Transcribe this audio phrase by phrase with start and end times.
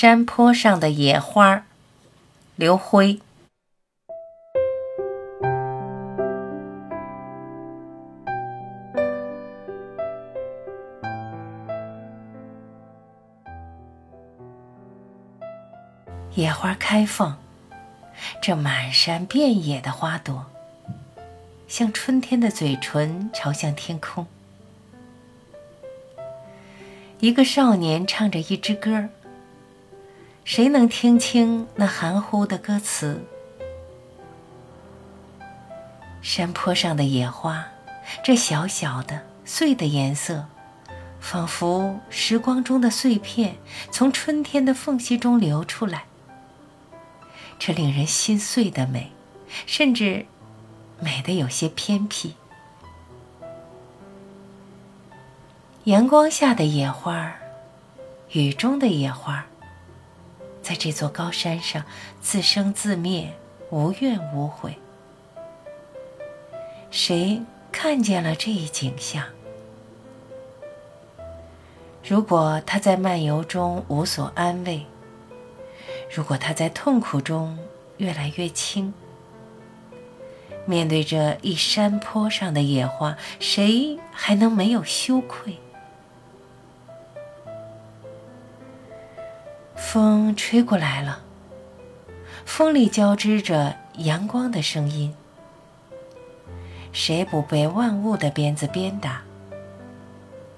[0.00, 1.64] 山坡上的野花，
[2.54, 3.18] 刘辉。
[16.36, 17.36] 野花开放，
[18.40, 20.46] 这满山遍野的花朵，
[21.66, 24.24] 像春天的嘴唇朝向天空。
[27.18, 29.08] 一个少年唱着一支歌
[30.48, 33.22] 谁能听清那含糊的歌词？
[36.22, 37.66] 山坡上的野花，
[38.24, 40.46] 这小小的、碎的颜色，
[41.20, 43.56] 仿佛时光中的碎片，
[43.90, 46.04] 从春天的缝隙中流出来。
[47.58, 49.12] 这令人心碎的美，
[49.66, 50.24] 甚至
[50.98, 52.36] 美得有些偏僻。
[55.84, 57.34] 阳光下的野花，
[58.30, 59.44] 雨中的野花，
[60.68, 61.82] 在这座高山上
[62.20, 63.32] 自生自灭，
[63.70, 64.76] 无怨无悔。
[66.90, 67.40] 谁
[67.72, 69.24] 看见了这一景象？
[72.06, 74.84] 如果他在漫游中无所安慰，
[76.14, 77.58] 如果他在痛苦中
[77.96, 78.92] 越来越轻，
[80.66, 85.56] 面对这一山坡上的野花，谁还能没有羞愧？
[89.90, 91.20] 风吹过来了，
[92.44, 95.14] 风里交织着阳光的声音。
[96.92, 99.22] 谁不被万物的鞭子鞭打？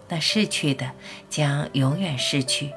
[0.08, 0.90] 那逝去的
[1.28, 2.72] 将永远逝去，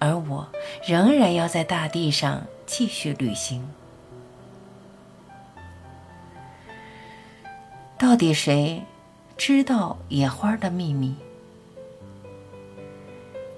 [0.00, 0.48] 而我
[0.84, 3.64] 仍然要在大地上继续旅行。
[7.96, 8.82] 到底谁
[9.36, 11.14] 知道野花的秘密？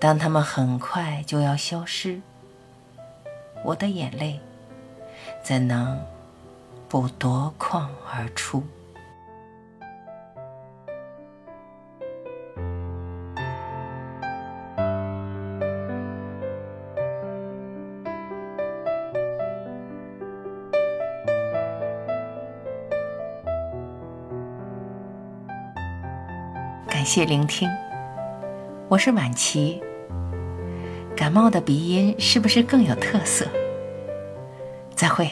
[0.01, 2.23] 当他们很快就要消失，
[3.62, 4.41] 我的眼泪
[5.43, 6.03] 怎能
[6.89, 8.65] 不夺眶而出？
[26.89, 27.69] 感谢聆听，
[28.89, 29.83] 我是晚琪。
[31.20, 33.47] 感冒的鼻音是不是更有特色？
[34.97, 35.31] 再会。